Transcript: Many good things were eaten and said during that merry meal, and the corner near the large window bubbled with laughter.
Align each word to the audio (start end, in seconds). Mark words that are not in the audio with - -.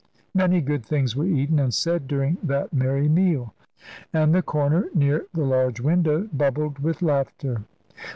Many 0.33 0.61
good 0.61 0.83
things 0.83 1.15
were 1.15 1.27
eaten 1.27 1.59
and 1.59 1.71
said 1.71 2.07
during 2.07 2.39
that 2.41 2.73
merry 2.73 3.07
meal, 3.07 3.53
and 4.11 4.33
the 4.33 4.41
corner 4.41 4.89
near 4.95 5.27
the 5.31 5.45
large 5.45 5.79
window 5.79 6.27
bubbled 6.33 6.79
with 6.79 7.03
laughter. 7.03 7.65